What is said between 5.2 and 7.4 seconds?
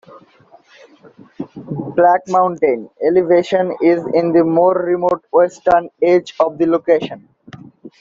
western edge of the location.